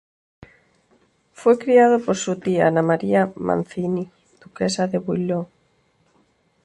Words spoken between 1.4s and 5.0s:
criado por su tía, María Ana Mancini, duquesa de